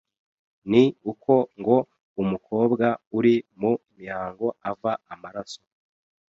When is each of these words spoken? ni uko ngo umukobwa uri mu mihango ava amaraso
ni 0.71 0.83
uko 1.11 1.33
ngo 1.59 1.77
umukobwa 2.21 2.87
uri 3.17 3.35
mu 3.59 3.71
mihango 3.97 4.47
ava 4.69 4.91
amaraso 5.13 5.61